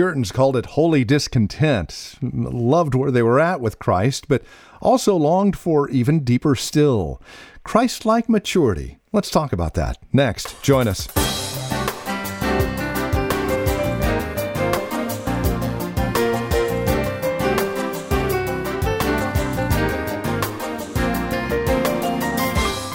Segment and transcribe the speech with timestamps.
[0.00, 4.42] Puritans called it holy discontent, loved where they were at with Christ, but
[4.80, 7.20] also longed for even deeper still
[7.64, 8.98] Christ like maturity.
[9.12, 10.62] Let's talk about that next.
[10.62, 11.06] Join us.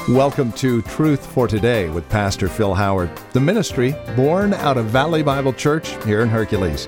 [0.10, 5.24] Welcome to Truth for Today with Pastor Phil Howard, the ministry born out of Valley
[5.24, 6.88] Bible Church here in Hercules.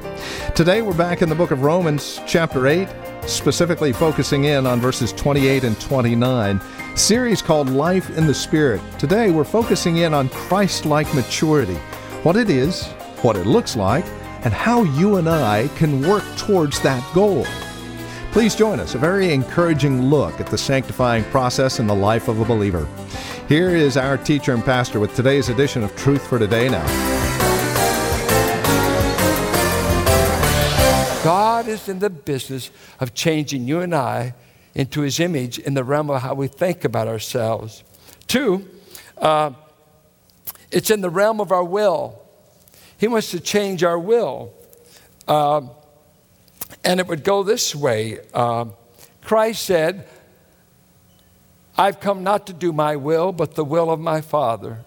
[0.54, 2.88] Today we're back in the book of Romans, chapter 8,
[3.24, 6.62] specifically focusing in on verses 28 and 29,
[6.96, 8.82] series called Life in the Spirit.
[9.00, 11.78] Today we're focusing in on Christ like maturity,
[12.22, 12.86] what it is,
[13.24, 14.06] what it looks like,
[14.44, 17.48] and how you and I can work towards that goal.
[18.32, 22.40] Please join us, a very encouraging look at the sanctifying process in the life of
[22.40, 22.88] a believer.
[23.48, 26.86] Here is our teacher and pastor with today's edition of Truth for Today Now.
[31.24, 32.70] God is in the business
[33.00, 34.36] of changing you and I
[34.76, 37.84] into his image in the realm of how we think about ourselves.
[38.28, 38.68] Two,
[39.18, 39.52] uh,
[40.72, 42.22] it's in the realm of our will.
[42.98, 44.54] He wants to change our will.
[45.28, 45.62] Uh,
[46.88, 48.66] and it would go this way uh,
[49.22, 50.08] Christ said,
[51.78, 54.86] I've come not to do my will, but the will of my Father.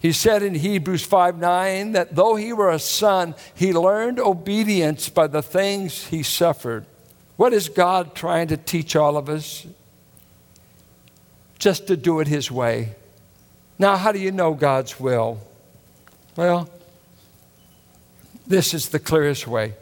[0.00, 5.08] He said in Hebrews 5 9 that though he were a son, he learned obedience
[5.08, 6.86] by the things he suffered.
[7.36, 9.66] What is God trying to teach all of us?
[11.60, 12.96] Just to do it his way.
[13.78, 15.38] Now, how do you know God's will?
[16.34, 16.68] Well,
[18.44, 19.74] this is the clearest way.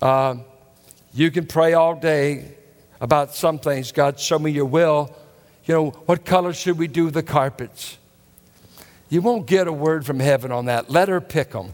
[0.00, 0.44] Um,
[1.12, 2.54] you can pray all day
[3.00, 3.92] about some things.
[3.92, 5.14] God, show me your will.
[5.64, 7.98] You know, what color should we do the carpets?
[9.08, 10.90] You won't get a word from heaven on that.
[10.90, 11.72] Let her pick them.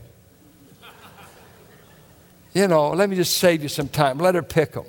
[2.52, 4.18] You know, let me just save you some time.
[4.18, 4.86] Let her pick them.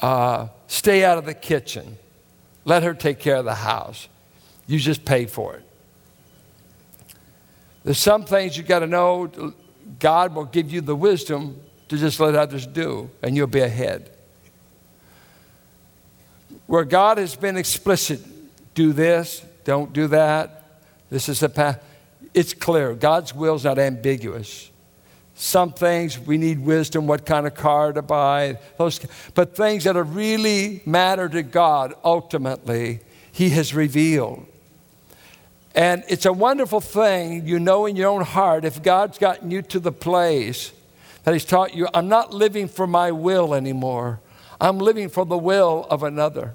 [0.00, 1.98] Uh, stay out of the kitchen.
[2.64, 4.08] Let her take care of the house.
[4.66, 5.62] You just pay for it.
[7.84, 9.54] There's some things you've got to know
[9.98, 14.10] God will give you the wisdom to just let others do, and you'll be ahead.
[16.66, 18.20] Where God has been explicit,
[18.74, 21.82] do this, don't do that, this is the path,
[22.34, 22.94] it's clear.
[22.94, 24.70] God's will is not ambiguous.
[25.34, 29.00] Some things we need wisdom, what kind of car to buy, those,
[29.34, 34.46] but things that really matter to God ultimately, He has revealed.
[35.76, 39.60] And it's a wonderful thing, you know in your own heart, if God's gotten you
[39.62, 40.72] to the place
[41.24, 44.20] that He's taught you, I'm not living for my will anymore.
[44.58, 46.54] I'm living for the will of another.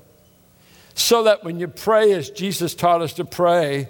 [0.96, 3.90] So that when you pray, as Jesus taught us to pray,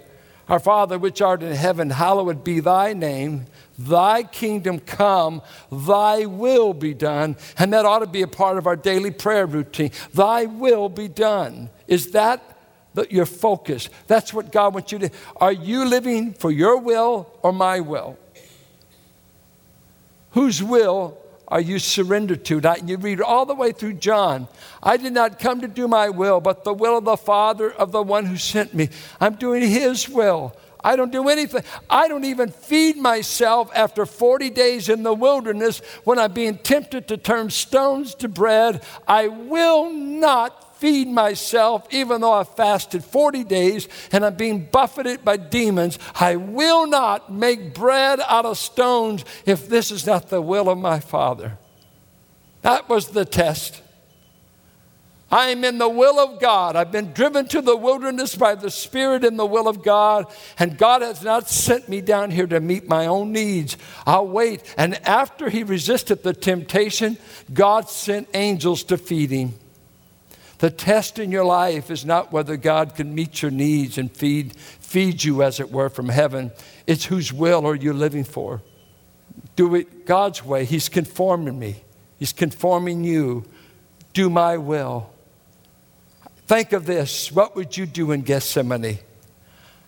[0.50, 3.46] Our Father which art in heaven, hallowed be thy name.
[3.78, 5.40] Thy kingdom come,
[5.70, 7.36] thy will be done.
[7.58, 9.92] And that ought to be a part of our daily prayer routine.
[10.12, 11.70] Thy will be done.
[11.88, 12.51] Is that
[13.10, 13.88] your focus.
[14.06, 15.10] That's what God wants you to.
[15.36, 18.18] Are you living for your will or my will?
[20.32, 22.60] Whose will are you surrendered to?
[22.60, 24.48] Now, you read all the way through John.
[24.82, 27.92] I did not come to do my will, but the will of the Father of
[27.92, 28.88] the one who sent me.
[29.20, 30.56] I'm doing his will.
[30.84, 31.62] I don't do anything.
[31.88, 37.08] I don't even feed myself after 40 days in the wilderness when I'm being tempted
[37.08, 38.82] to turn stones to bread.
[39.06, 45.24] I will not feed myself, even though I fasted 40 days and I'm being buffeted
[45.24, 45.96] by demons.
[46.16, 50.78] I will not make bread out of stones if this is not the will of
[50.78, 51.56] my Father.
[52.62, 53.80] That was the test.
[55.30, 56.74] I am in the will of God.
[56.74, 60.26] I've been driven to the wilderness by the Spirit in the will of God,
[60.58, 63.76] and God has not sent me down here to meet my own needs.
[64.04, 64.62] I'll wait.
[64.76, 67.18] And after he resisted the temptation,
[67.54, 69.54] God sent angels to feed him.
[70.62, 74.54] The test in your life is not whether God can meet your needs and feed,
[74.56, 76.52] feed you, as it were, from heaven.
[76.86, 78.62] It's whose will are you living for?
[79.56, 80.64] Do it God's way.
[80.64, 81.82] He's conforming me,
[82.20, 83.44] He's conforming you.
[84.12, 85.10] Do my will.
[86.46, 87.32] Think of this.
[87.32, 89.00] What would you do in Gethsemane?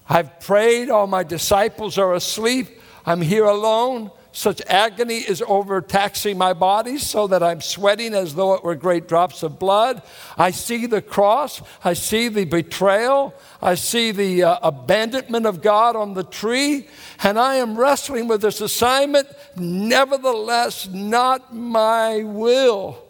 [0.09, 2.67] I've prayed, all my disciples are asleep.
[3.07, 4.11] I'm here alone.
[4.37, 9.07] Such agony is overtaxing my body so that I'm sweating as though it were great
[9.07, 10.03] drops of blood.
[10.37, 11.63] I see the cross.
[11.85, 13.33] I see the betrayal.
[13.63, 16.89] I see the uh, abandonment of God on the tree.
[17.23, 19.29] And I am wrestling with this assignment.
[19.57, 23.05] Nevertheless, not my will,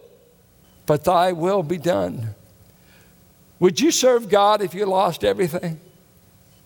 [0.85, 2.35] but thy will be done.
[3.61, 5.81] Would you serve God if you lost everything?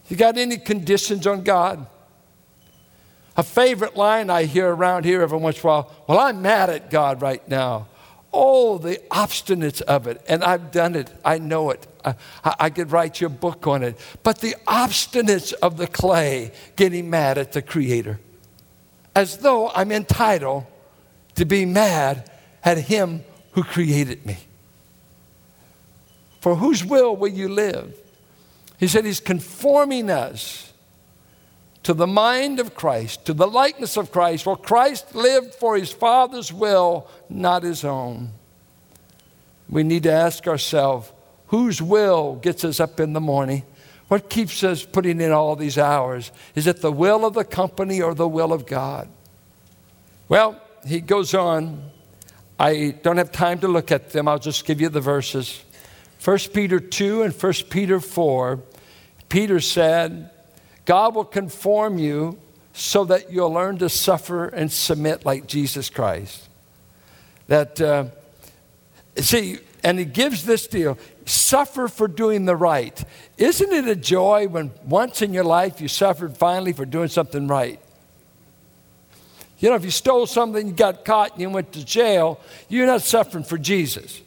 [0.09, 1.87] You got any conditions on God?
[3.39, 6.71] A favorite line I hear around here every once in a while well, I'm mad
[6.71, 7.87] at God right now.
[8.33, 10.21] Oh, the obstinates of it.
[10.29, 11.87] And I've done it, I know it.
[12.05, 12.15] I,
[12.45, 13.97] I, could write you a book on it.
[14.25, 18.19] But the obstinates of the clay getting mad at the Creator.
[19.15, 20.67] As though I'm entitled
[21.37, 22.31] to be mad
[22.65, 24.39] at Him who created me.
[26.41, 27.97] For whose will will you live?
[28.79, 30.68] He said He's conforming us
[31.89, 34.45] to the mind of Christ, to the likeness of Christ.
[34.45, 38.33] For Christ lived for His Father's will, not His own.
[39.71, 41.11] We need to ask ourselves
[41.47, 43.63] whose will gets us up in the morning?
[44.09, 46.31] What keeps us putting in all these hours?
[46.55, 49.09] Is it the will of the company or the will of God?
[50.29, 51.91] Well, he goes on.
[52.61, 54.29] I don't have time to look at them.
[54.29, 55.65] I'll just give you the verses.
[56.23, 58.61] 1 Peter 2 and 1 Peter 4,
[59.31, 60.33] Peter said,
[60.89, 62.39] God will conform you
[62.73, 66.49] so that you'll learn to suffer and submit like Jesus Christ.
[67.47, 68.07] That, uh,
[69.19, 70.97] see, and he gives this deal
[71.27, 73.05] suffer for doing the right.
[73.37, 77.47] Isn't it a joy when once in your life you suffered finally for doing something
[77.49, 77.79] right?
[79.59, 82.41] You know, if you stole something, you got caught, and you went to jail,
[82.71, 84.23] you're not suffering for Jesus.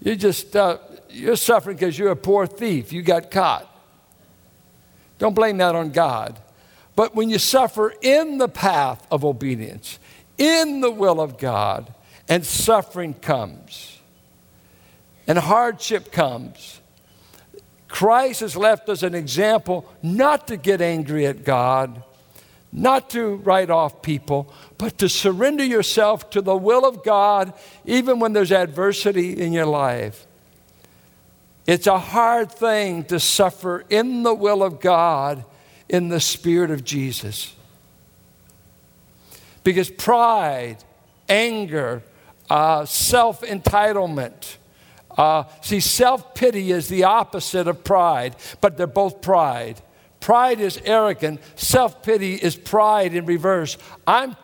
[0.00, 0.78] You just, uh,
[1.10, 2.90] you're suffering because you're a poor thief.
[2.90, 3.67] You got caught.
[5.18, 6.38] Don't blame that on God.
[6.94, 9.98] But when you suffer in the path of obedience,
[10.36, 11.92] in the will of God,
[12.28, 13.98] and suffering comes,
[15.26, 16.80] and hardship comes,
[17.88, 22.02] Christ has left us an example not to get angry at God,
[22.70, 27.54] not to write off people, but to surrender yourself to the will of God,
[27.86, 30.27] even when there's adversity in your life.
[31.68, 35.44] It's a hard thing to suffer in the will of God
[35.86, 37.54] in the Spirit of Jesus.
[39.64, 40.78] Because pride,
[41.28, 42.02] anger,
[42.48, 44.56] uh, self entitlement,
[45.18, 49.78] uh, see, self pity is the opposite of pride, but they're both pride.
[50.20, 53.76] Pride is arrogant, self pity is pride in reverse.
[54.06, 54.36] I'm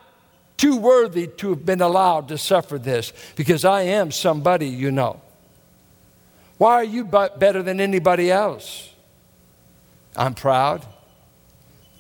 [0.59, 5.23] too worthy to have been allowed to suffer this because I am somebody you know.
[6.59, 8.91] Why are you better than anybody else?
[10.17, 10.87] I'm proud.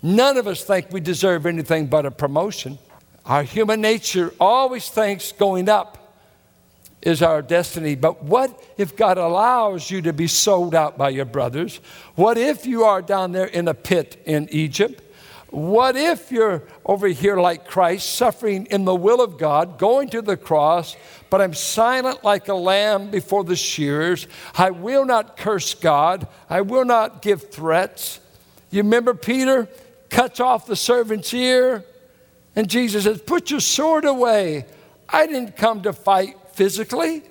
[0.02, 2.78] None of us think we deserve anything but a promotion.
[3.24, 6.04] Our human nature always thinks going up
[7.04, 7.94] is our destiny.
[7.94, 11.80] But what if God allows you to be sold out by your brothers?
[12.14, 15.02] What if you are down there in a pit in Egypt?
[15.54, 20.20] What if you're over here like Christ, suffering in the will of God, going to
[20.20, 20.96] the cross,
[21.30, 24.26] but I'm silent like a lamb before the shearers?
[24.58, 28.18] I will not curse God, I will not give threats.
[28.72, 29.68] You remember Peter
[30.10, 31.84] cuts off the servant's ear,
[32.56, 34.66] and Jesus says, Put your sword away.
[35.08, 37.22] I didn't come to fight physically.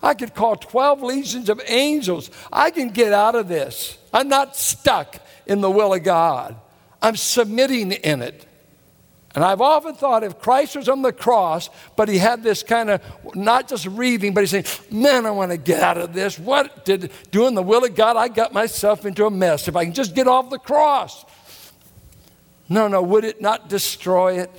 [0.00, 2.30] I could call 12 legions of angels.
[2.52, 3.98] I can get out of this.
[4.12, 6.54] I'm not stuck in the will of God,
[7.04, 8.46] I'm submitting in it.
[9.34, 12.88] And I've often thought if Christ was on the cross, but he had this kind
[12.88, 13.02] of
[13.34, 16.38] not just wreathing, but he's saying, Man, I want to get out of this.
[16.38, 18.16] What did doing the will of God?
[18.16, 19.68] I got myself into a mess.
[19.68, 21.26] If I can just get off the cross.
[22.70, 24.50] No, no, would it not destroy it?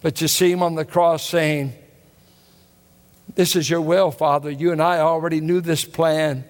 [0.00, 1.72] But you see him on the cross saying,
[3.34, 4.48] this is your will, Father.
[4.50, 6.44] You and I already knew this plan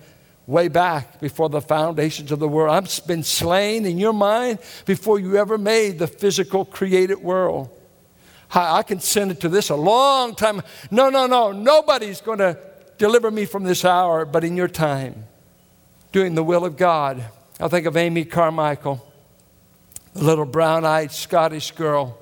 [0.48, 2.74] way back before the foundations of the world.
[2.74, 7.68] I've been slain in your mind before you ever made the physical created world.
[8.50, 10.62] I can send it to this a long time.
[10.90, 11.52] No, no, no.
[11.52, 12.58] Nobody's going to
[12.96, 15.26] deliver me from this hour, but in your time,
[16.12, 17.22] doing the will of God.
[17.60, 19.06] I think of Amy Carmichael,
[20.14, 22.18] the little brown eyed Scottish girl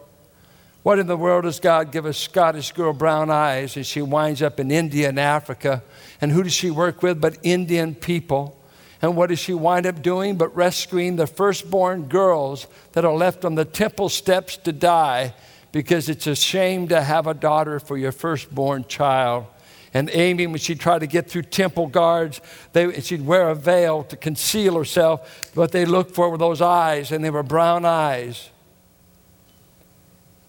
[0.87, 4.41] what in the world does God give a Scottish girl brown eyes and she winds
[4.41, 5.83] up in India and Africa?
[6.21, 8.57] And who does she work with but Indian people?
[9.03, 13.45] And what does she wind up doing but rescuing the firstborn girls that are left
[13.45, 15.35] on the temple steps to die
[15.73, 19.47] because it's a shame to have a daughter for your firstborn child.
[19.93, 22.41] And Amy, when she tried to get through temple guards,
[22.75, 25.51] they, she'd wear a veil to conceal herself.
[25.57, 28.51] What they looked for those eyes, and they were brown eyes.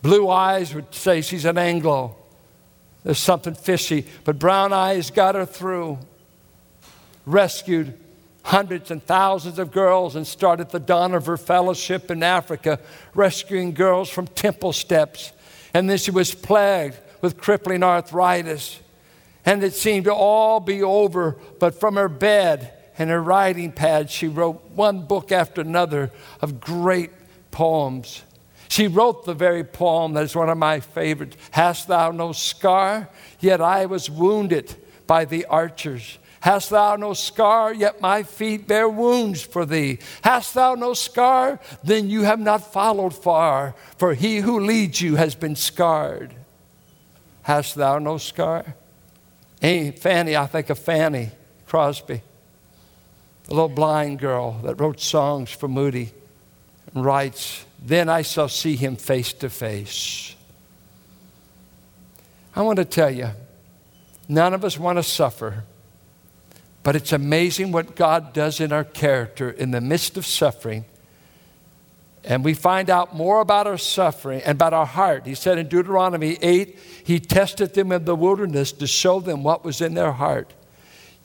[0.01, 2.15] Blue eyes would say she's an Anglo.
[3.03, 4.05] There's something fishy.
[4.23, 5.99] But brown eyes got her through.
[7.25, 7.97] Rescued
[8.43, 12.79] hundreds and thousands of girls and started the Dohnavur Fellowship in Africa,
[13.13, 15.33] rescuing girls from temple steps.
[15.73, 18.79] And then she was plagued with crippling arthritis.
[19.45, 24.09] And it seemed to all be over, but from her bed and her writing pad,
[24.09, 26.11] she wrote one book after another
[26.41, 27.11] of great
[27.51, 28.23] poems
[28.69, 33.09] She wrote the very poem that is one of my favorites Hast thou no scar?
[33.39, 36.17] Yet I was wounded by the archers.
[36.41, 37.73] Hast thou no scar?
[37.73, 39.99] Yet my feet bear wounds for thee.
[40.21, 41.59] Hast thou no scar?
[41.83, 46.33] Then you have not followed far, for he who leads you has been scarred.
[47.41, 48.75] Hast thou no scar?
[49.59, 51.31] Hey, Fanny, I think of Fanny
[51.65, 52.21] Crosby,
[53.45, 56.11] the little blind girl that wrote songs for Moody
[56.93, 60.35] and writes, Then I shall see him face to face.
[62.55, 63.29] I want to tell you,
[64.27, 65.63] none of us want to suffer.
[66.83, 70.85] But it's amazing what God does in our character in the midst of suffering.
[72.23, 75.25] And we find out more about our suffering and about our heart.
[75.25, 79.63] He said in Deuteronomy 8, He tested them in the wilderness to show them what
[79.63, 80.53] was in their heart.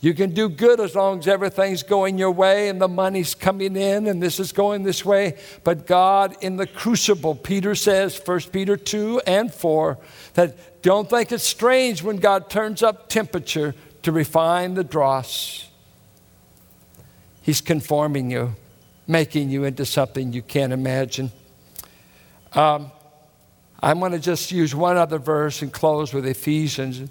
[0.02, 3.76] You can do good as long as everything's going your way and the money's coming
[3.76, 5.38] in and this is going this way.
[5.62, 9.96] But God in the crucible, Peter says, 1 Peter 2 and 4,
[10.34, 15.70] that don't think it's strange when God turns up temperature to refine the dross.
[17.40, 18.56] He's conforming you,
[19.06, 21.30] making you into something you can't imagine.
[22.54, 22.90] Um,
[23.80, 27.08] I'm going to just use one other verse and close with Ephesians.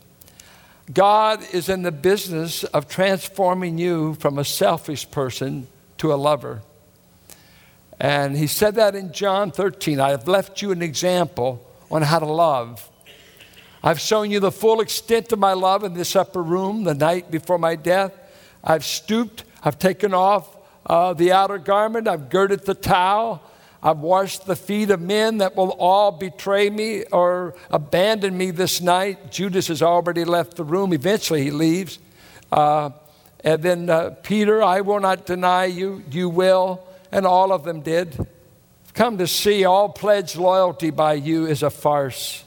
[0.91, 5.67] God is in the business of transforming you from a selfish person
[5.97, 6.61] to a lover.
[7.99, 9.99] And he said that in John 13.
[9.99, 12.89] I have left you an example on how to love.
[13.83, 17.29] I've shown you the full extent of my love in this upper room the night
[17.29, 18.13] before my death.
[18.63, 20.55] I've stooped, I've taken off
[20.85, 23.43] uh, the outer garment, I've girded the towel,
[23.83, 28.79] I've washed the feet of men that will all betray me or abandon me this
[28.79, 29.31] night.
[29.31, 30.93] Judas has already left the room.
[30.93, 31.97] Eventually, he leaves.
[32.51, 32.91] Uh,
[33.43, 36.85] and then uh, Peter, I will not deny you, you will.
[37.11, 38.27] And all of them did.
[38.93, 42.43] Come to see all pledged loyalty by you is a farce.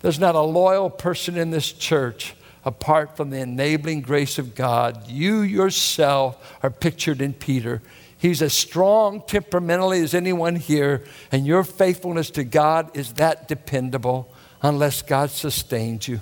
[0.00, 2.34] There's not a loyal person in this church
[2.64, 5.08] apart from the enabling grace of God.
[5.08, 7.80] You yourself are pictured in Peter.
[8.18, 14.28] He's as strong temperamentally as anyone here, and your faithfulness to God is that dependable
[14.60, 16.20] unless God sustains you.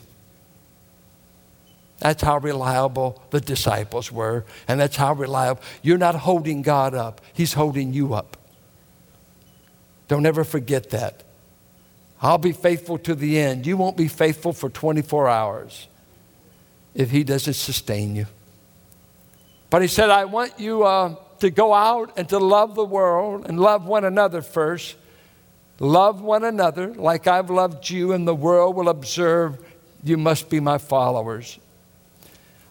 [1.98, 5.62] That's how reliable the disciples were, and that's how reliable.
[5.80, 8.36] You're not holding God up, He's holding you up.
[10.08, 11.24] Don't ever forget that.
[12.20, 13.66] I'll be faithful to the end.
[13.66, 15.88] You won't be faithful for 24 hours
[16.94, 18.26] if He doesn't sustain you.
[19.70, 23.46] But He said, I want you uh, to go out and to love the world
[23.46, 24.96] and love one another first.
[25.78, 29.58] Love one another like I've loved you, and the world will observe
[30.02, 31.58] you must be my followers.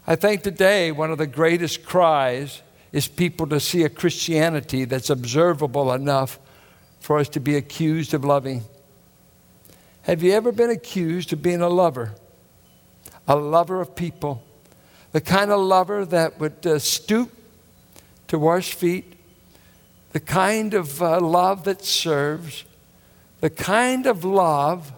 [0.08, 5.10] I think today one of the greatest cries is people to see a Christianity that's
[5.10, 6.40] observable enough
[7.00, 8.64] for us to be accused of loving.
[10.04, 12.14] Have you ever been accused of being a lover?
[13.28, 14.44] A lover of people?
[15.12, 17.32] The kind of lover that would uh, stoop
[18.36, 19.14] to wash feet,
[20.12, 22.66] the kind of uh, love that serves,
[23.40, 24.92] the kind of love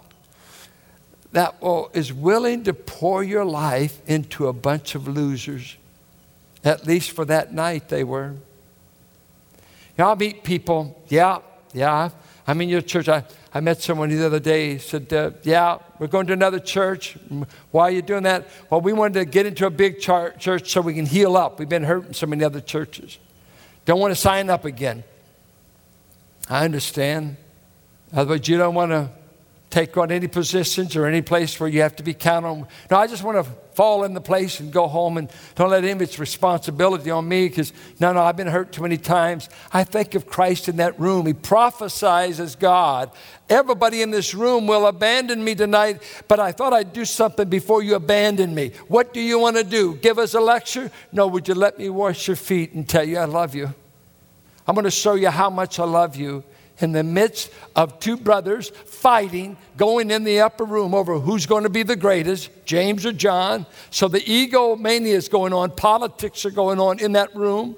[1.34, 5.78] that will, is willing to pour your life into a bunch of losers.
[6.64, 8.30] At least for that night, they were.
[8.32, 11.40] You know, I'll meet people, yeah,
[11.74, 12.10] yeah.
[12.48, 13.10] I'm in your church.
[13.10, 16.60] I, I met someone the other day, He said, uh, Yeah, we're going to another
[16.60, 17.18] church.
[17.72, 18.48] Why are you doing that?
[18.70, 21.60] Well, we wanted to get into a big church so we can heal up.
[21.60, 23.20] We've been hurting so many other churches.
[23.88, 25.06] Don't want to sign up again.
[26.50, 27.38] I understand.
[28.14, 29.10] Otherwise, you don't want to
[29.70, 32.68] take on any positions or any place where you have to be counted on.
[32.90, 35.84] No, I just want to fall in the place and go home and don't let
[35.84, 39.50] him its responsibility on me because no, no, I've been hurt too many times.
[39.72, 41.28] I think of Christ in that room.
[41.28, 43.12] He prophesies as God.
[43.50, 47.84] Everybody in this room will abandon me tonight, but I thought I'd do something before
[47.84, 48.72] you abandon me.
[48.88, 49.96] What do you want to do?
[49.96, 50.90] Give us a lecture?
[51.12, 53.74] No, would you let me wash your feet and tell you I love you?
[54.66, 56.44] I'm going to show you how much I love you
[56.80, 61.64] in the midst of two brothers fighting, going in the upper room over who's going
[61.64, 63.66] to be the greatest, James or John.
[63.90, 67.76] So the egomania is going on, politics are going on in that room.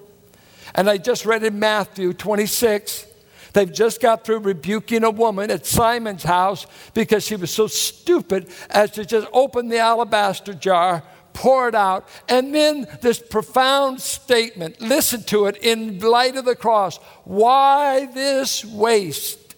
[0.76, 3.08] And I just read in Matthew 26,
[3.54, 8.50] they've just got through rebuking a woman at Simon's house because she was so stupid
[8.70, 11.04] as to just open the alabaster jar
[11.34, 12.08] pour it out.
[12.28, 16.98] And then this profound statement listen to it in light of the cross.
[17.24, 19.56] Why this waste?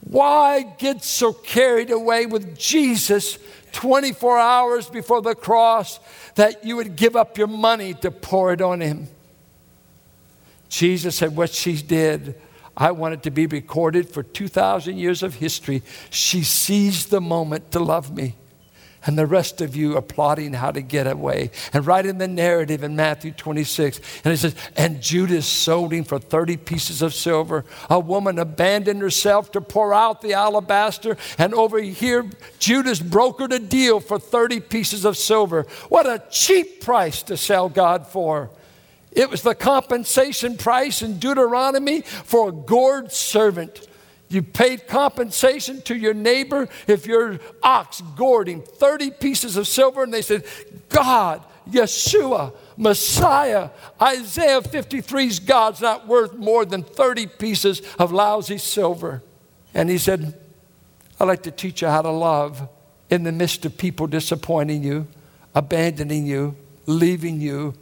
[0.00, 3.38] Why get so carried away with Jesus
[3.72, 6.00] 24 hours before the cross
[6.34, 9.08] that you would give up your money to pour it on him?
[10.68, 12.34] Jesus said, What she did,
[12.76, 15.82] I want it to be recorded for 2,000 years of history.
[16.10, 18.36] She seized the moment to love me
[19.04, 21.50] and the rest of you are plotting how to get away.
[21.72, 26.04] And right in the narrative in Matthew 26, and it says, And Judas sold him
[26.04, 27.64] for 30 pieces of silver.
[27.90, 33.58] A woman abandoned herself to pour out the alabaster, and over here, Judas brokered a
[33.58, 35.66] deal for 30 pieces of silver.
[35.88, 38.50] What a cheap price to sell God for!
[39.10, 43.86] It was the compensation price in Deuteronomy for a gored servant.
[44.32, 50.02] You paid compensation to your neighbor if your ox gored him 30 pieces of silver,
[50.02, 50.46] and they said,
[50.88, 53.68] God, Yeshua, Messiah,
[54.00, 59.22] Isaiah 53's God's not worth more than 30 pieces of lousy silver.
[59.74, 60.34] And he said,
[61.20, 62.66] I'd like to teach you how to love
[63.10, 65.06] in the midst of people disappointing you,
[65.54, 67.74] abandoning you, leaving you.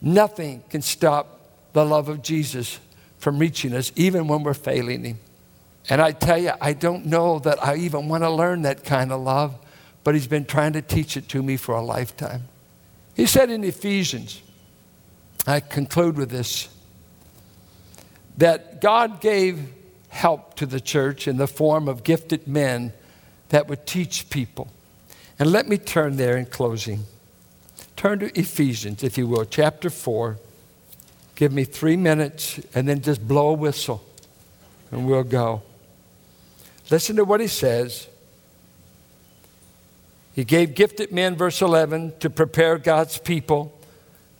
[0.00, 1.40] Nothing can stop
[1.72, 2.78] the love of Jesus
[3.20, 5.18] from reaching us, even when we're failing Him.
[5.88, 9.12] And I tell you, I don't know that I even want to learn that kind
[9.12, 9.54] of love,
[10.02, 12.42] but He's been trying to teach it to me for a lifetime.
[13.14, 14.42] He said in Ephesians,
[15.46, 16.68] I conclude with this,
[18.38, 19.60] that God gave
[20.08, 22.92] help to the church in the form of gifted men
[23.50, 24.68] that would teach people.
[25.38, 27.04] And let me turn there in closing.
[27.96, 30.38] Turn to Ephesians, if you will, chapter 4.
[31.40, 34.04] Give me three minutes and then just blow a whistle
[34.90, 35.62] and we'll go.
[36.90, 38.08] Listen to what he says.
[40.34, 43.72] He gave gifted men, verse 11, to prepare God's people.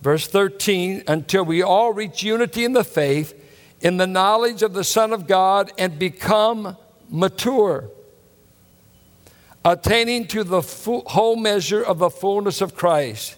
[0.02, 3.32] Verse 13, until we all reach unity in the faith,
[3.80, 6.76] in the knowledge of the Son of God, and become
[7.08, 7.88] mature,
[9.64, 13.36] attaining to the full, whole measure of the fullness of Christ.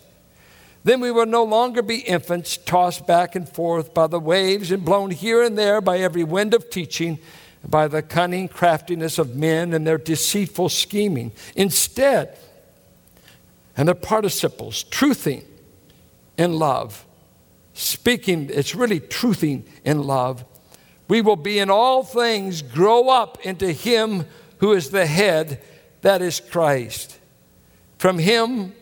[0.84, 4.84] Then we will no longer be infants tossed back and forth by the waves and
[4.84, 7.18] blown here and there by every wind of teaching,
[7.64, 11.30] by the cunning craftiness of men and their deceitful scheming.
[11.54, 12.36] Instead,
[13.76, 15.44] and the participles, truthing
[16.36, 17.06] in love,
[17.74, 20.44] speaking, it's really truthing in love.
[21.08, 24.24] We will be in all things grow up into Him
[24.58, 25.62] who is the head,
[26.02, 27.18] that is Christ.
[27.98, 28.74] From Him,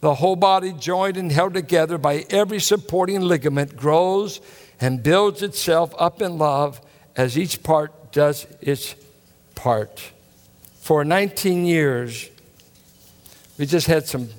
[0.00, 4.40] the whole body, joined and held together by every supporting ligament, grows
[4.80, 6.80] and builds itself up in love
[7.16, 8.94] as each part does its
[9.54, 10.10] part.
[10.80, 12.30] For 19 years,
[13.58, 14.30] we just had some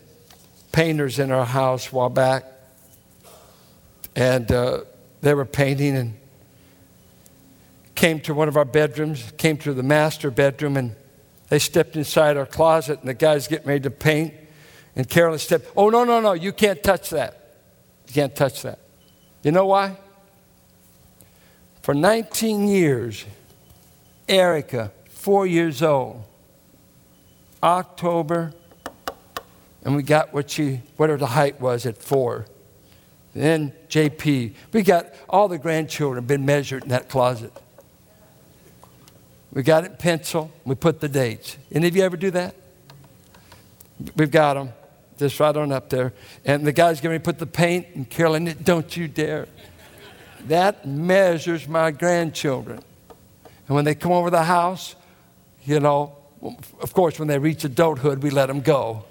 [0.72, 2.44] painters in our house a while back,
[4.16, 4.82] and uh,
[5.22, 6.18] they were painting and
[7.94, 10.96] came to one of our bedrooms, came to the master bedroom, and
[11.50, 14.34] they stepped inside our closet, and the guy's getting ready to paint.
[14.96, 17.56] And Carolyn stepped, Oh, no, no, no, you can't touch that.
[18.08, 18.80] You can't touch that.
[19.44, 19.98] You know why?
[21.82, 23.26] For 19 years,
[24.28, 26.24] Erica, four years old,
[27.64, 28.54] October,
[29.84, 32.46] and we got what she, whatever the height was at four.
[33.34, 37.52] Then JP, we got all the grandchildren been measured in that closet.
[39.54, 40.52] We got it pencil.
[40.66, 41.58] We put the dates.
[41.72, 42.56] Any of you ever do that?
[44.16, 44.70] We've got them
[45.22, 46.14] just right on up there.
[46.44, 49.48] And the guy's going to put the paint, and Carolyn, don't you dare.
[50.48, 52.82] That measures my grandchildren.
[53.68, 54.96] And when they come over the house,
[55.64, 56.18] you know,
[56.82, 59.06] of course, when they reach adulthood, we let them go.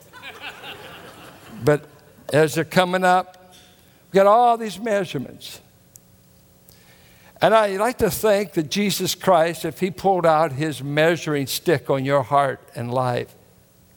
[1.65, 1.87] but
[2.33, 3.55] as they're coming up,
[4.11, 5.61] we got all these measurements.
[7.41, 11.89] And I like to think that Jesus Christ, if He pulled out His measuring stick
[11.89, 13.33] on your heart and life,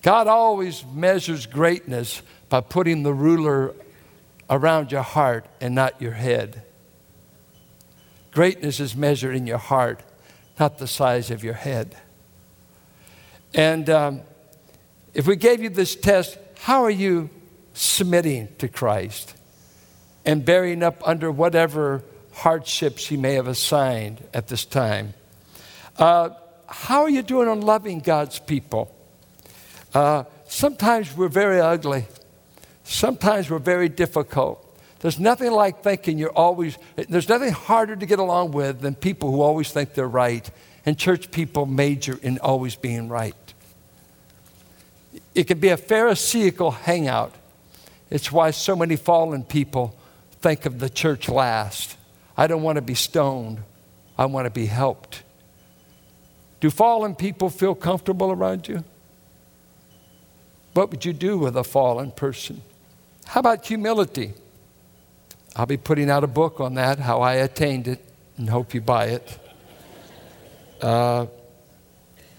[0.04, 3.74] God always measures greatness by putting the ruler
[4.50, 6.62] around your heart and not your head.
[8.32, 10.02] Greatness is measured in your heart,
[10.60, 11.96] not the size of your head.
[13.54, 14.22] And um,
[15.14, 17.30] if we gave you this test, how are you
[17.74, 19.34] submitting to Christ
[20.26, 25.14] and bearing up under whatever hardships He may have assigned at this time?
[25.98, 26.32] Uh,
[26.68, 28.94] how are you doing on loving God's people?
[29.94, 32.06] Uh, sometimes we're very ugly.
[32.84, 34.60] Sometimes we're very difficult.
[35.00, 39.32] There's nothing like thinking you're always, there's nothing harder to get along with than people
[39.32, 40.50] who always think they're right.
[40.86, 43.36] And church people major in always being right.
[45.36, 47.34] It can be a Pharisaical hangout.
[48.10, 49.96] It's why so many fallen people
[50.42, 51.98] think of the church last.
[52.36, 53.60] I don't want to be stoned,
[54.18, 55.24] I want to be helped.
[56.60, 58.84] Do fallen people feel comfortable around you?
[60.74, 62.62] What would you do with a fallen person?
[63.26, 64.34] How about humility?
[65.56, 68.04] I'll be putting out a book on that, how I attained it.
[68.38, 69.40] and hope you buy it.
[70.82, 71.28] Uh,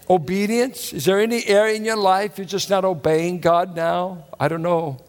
[0.09, 0.91] obedience.
[0.93, 4.25] Is there any area in your life you're just not obeying God now?
[4.39, 4.99] I don't know.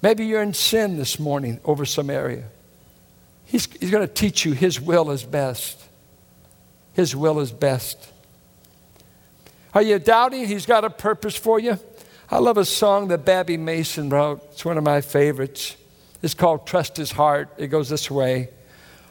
[0.00, 2.44] Maybe you're in sin this morning over some area.
[3.44, 5.78] He's, he's going to teach you His will is best.
[6.94, 8.10] His will is best.
[9.74, 11.78] Are you doubting He's got a purpose for you?
[12.32, 14.42] I love a song that Babbie Mason wrote.
[14.52, 15.76] It's one of my favorites.
[16.22, 17.50] It's called Trust His Heart.
[17.58, 18.48] It goes this way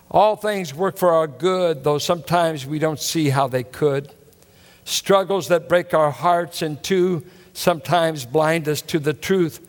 [0.10, 4.12] All things work for our good, though sometimes we don't see how they could.
[4.86, 9.60] Struggles that break our hearts in two sometimes blind us to the truth.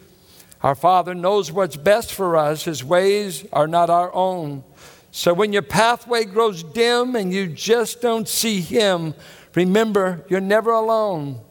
[0.62, 4.64] Our Father knows what's best for us, His ways are not our own.
[5.10, 9.12] So when your pathway grows dim and you just don't see Him,
[9.54, 11.42] remember you're never alone.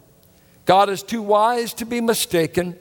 [0.72, 2.80] God is too wise to be mistaken,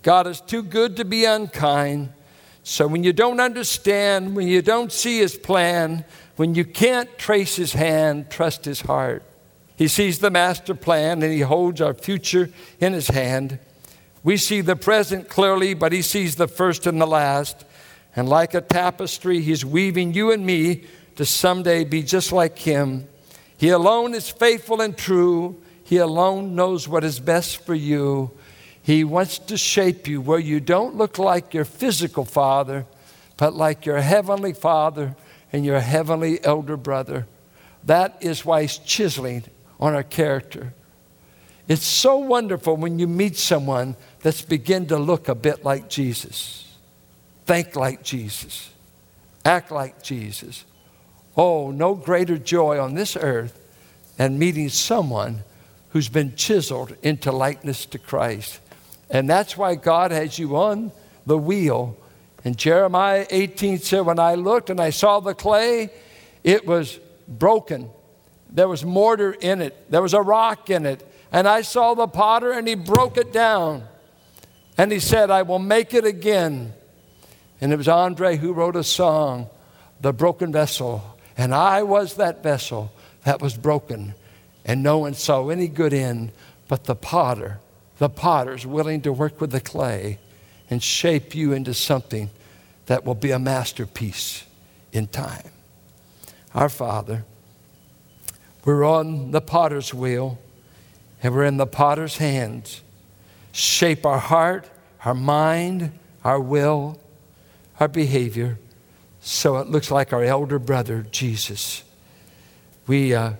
[0.00, 2.14] God is too good to be unkind.
[2.62, 6.06] So when you don't understand, when you don't see his plan,
[6.36, 9.22] when you can't trace his hand, trust his heart.
[9.76, 12.48] He sees the master plan and he holds our future
[12.80, 13.58] in his hand.
[14.22, 17.66] We see the present clearly, but he sees the first and the last.
[18.16, 20.84] And like a tapestry, he's weaving you and me
[21.16, 23.08] to someday be just like him.
[23.58, 25.60] He alone is faithful and true.
[25.90, 28.30] He alone knows what is best for you.
[28.80, 32.86] He wants to shape you where you don't look like your physical father,
[33.36, 35.16] but like your heavenly father
[35.52, 37.26] and your heavenly elder brother.
[37.82, 39.42] That is why he's chiseling
[39.80, 40.74] on our character.
[41.66, 46.72] It's so wonderful when you meet someone that's begin to look a bit like Jesus,
[47.46, 48.70] think like Jesus,
[49.44, 50.64] act like Jesus.
[51.36, 53.58] Oh, no greater joy on this earth
[54.18, 55.42] than meeting someone
[55.90, 58.60] who's been chiseled into likeness to Christ.
[59.10, 60.92] And that's why God has you on
[61.26, 61.96] the wheel.
[62.44, 65.90] And Jeremiah 18 said, When I looked and I saw the clay,
[66.44, 66.98] it was
[67.28, 67.90] broken.
[68.50, 71.06] There was mortar in it, there was a rock in it.
[71.32, 73.84] And I saw the potter and he broke it down.
[74.76, 76.72] And he said, I will make it again.
[77.60, 79.48] And it was Andre who wrote a song,
[80.00, 81.02] The Broken Vessel.
[81.36, 82.90] And I was that vessel
[83.24, 84.14] that was broken.
[84.64, 86.32] And no one saw any good in
[86.68, 87.58] but the potter
[88.00, 90.18] the potter's willing to work with the clay
[90.70, 92.30] and shape you into something
[92.86, 94.44] that will be a masterpiece
[94.90, 95.50] in time.
[96.54, 97.26] Our Father,
[98.64, 100.38] we're on the potter's wheel
[101.22, 102.80] and we're in the potter's hands.
[103.52, 104.66] Shape our heart,
[105.04, 105.92] our mind,
[106.24, 106.98] our will,
[107.78, 108.58] our behavior
[109.20, 111.84] so it looks like our elder brother, Jesus.
[112.86, 113.32] We, uh,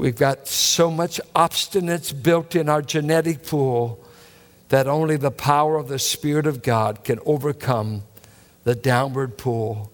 [0.00, 4.02] We've got so much obstinance built in our genetic pool
[4.70, 8.04] that only the power of the Spirit of God can overcome
[8.64, 9.92] the downward pull.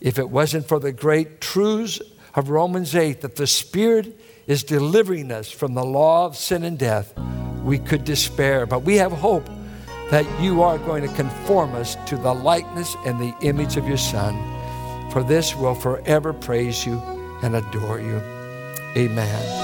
[0.00, 2.00] If it wasn't for the great truths
[2.36, 6.78] of Romans 8 that the Spirit is delivering us from the law of sin and
[6.78, 7.12] death,
[7.64, 8.66] we could despair.
[8.66, 9.50] But we have hope
[10.12, 13.98] that you are going to conform us to the likeness and the image of your
[13.98, 14.40] Son.
[15.10, 17.02] For this we'll forever praise you
[17.42, 18.31] and adore you.
[18.96, 19.62] Amen.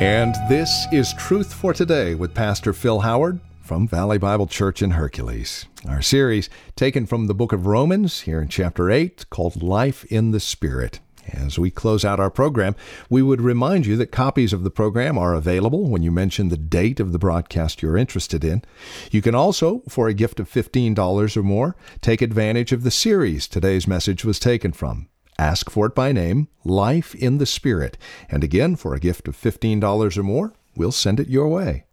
[0.00, 4.90] And this is Truth for Today with Pastor Phil Howard from Valley Bible Church in
[4.90, 5.66] Hercules.
[5.88, 10.32] Our series taken from the book of Romans here in chapter 8 called Life in
[10.32, 10.98] the Spirit.
[11.32, 12.74] As we close out our program,
[13.08, 16.56] we would remind you that copies of the program are available when you mention the
[16.56, 18.62] date of the broadcast you're interested in.
[19.10, 23.46] You can also, for a gift of $15 or more, take advantage of the series
[23.48, 25.08] today's message was taken from.
[25.38, 27.98] Ask for it by name, Life in the Spirit.
[28.28, 31.84] And again, for a gift of $15 or more, we'll send it your way.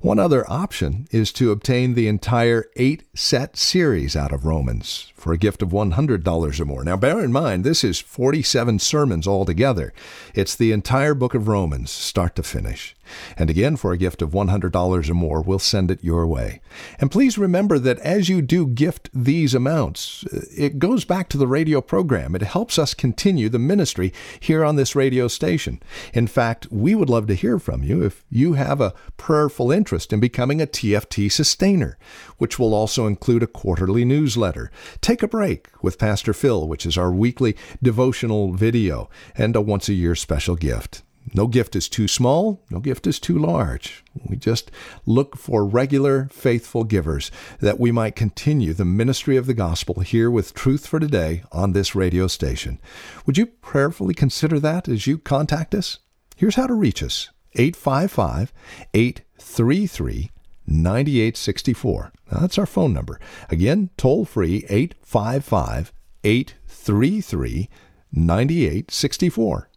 [0.00, 5.32] One other option is to obtain the entire eight set series out of Romans for
[5.32, 6.84] a gift of $100 or more.
[6.84, 9.92] Now, bear in mind, this is 47 sermons altogether.
[10.34, 12.94] It's the entire book of Romans, start to finish.
[13.36, 16.60] And again, for a gift of $100 or more, we'll send it your way.
[16.98, 21.38] And please remember that as you do gift these amounts, uh, it goes back to
[21.38, 22.34] the radio program.
[22.34, 25.82] It helps us continue the ministry here on this radio station.
[26.12, 30.12] In fact, we would love to hear from you if you have a prayerful interest
[30.12, 31.98] in becoming a TFT sustainer,
[32.38, 34.70] which will also include a quarterly newsletter.
[35.00, 39.88] Take a break with Pastor Phil, which is our weekly devotional video, and a once
[39.88, 41.02] a year special gift.
[41.32, 44.04] No gift is too small, no gift is too large.
[44.28, 44.70] We just
[45.06, 50.30] look for regular, faithful givers that we might continue the ministry of the gospel here
[50.30, 52.78] with Truth for Today on this radio station.
[53.24, 55.98] Would you prayerfully consider that as you contact us?
[56.36, 58.52] Here's how to reach us 855
[58.92, 60.30] 833
[60.66, 62.12] 9864.
[62.30, 63.20] that's our phone number.
[63.50, 67.68] Again, toll free 855 833
[68.12, 69.68] 9864.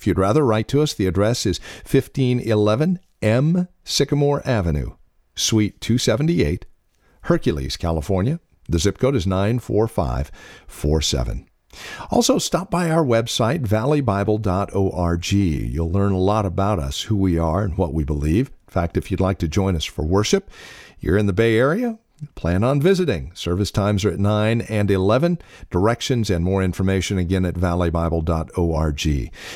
[0.00, 4.92] If you'd rather write to us, the address is 1511 M Sycamore Avenue,
[5.34, 6.64] Suite 278,
[7.24, 8.40] Hercules, California.
[8.66, 11.50] The zip code is 94547.
[12.10, 15.32] Also, stop by our website, valleybible.org.
[15.32, 18.48] You'll learn a lot about us, who we are, and what we believe.
[18.68, 20.50] In fact, if you'd like to join us for worship,
[20.98, 21.98] you're in the Bay Area,
[22.34, 23.32] plan on visiting.
[23.34, 25.38] Service times are at 9 and 11.
[25.70, 29.06] Directions and more information again at valleybible.org.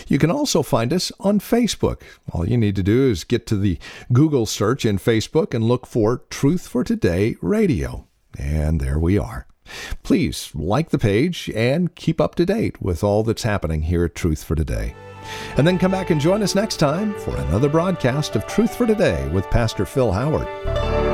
[0.08, 2.02] You can also find us on Facebook.
[2.32, 3.78] All you need to do is get to the
[4.12, 8.06] Google search in Facebook and look for Truth for Today Radio.
[8.38, 9.46] And there we are.
[10.02, 14.14] Please like the page and keep up to date with all that's happening here at
[14.14, 14.94] Truth for Today.
[15.56, 18.86] And then come back and join us next time for another broadcast of Truth for
[18.86, 21.13] Today with Pastor Phil Howard.